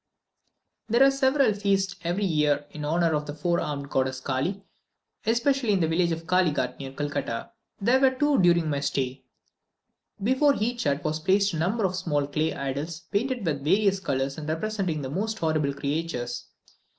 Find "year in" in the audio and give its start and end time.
2.25-2.83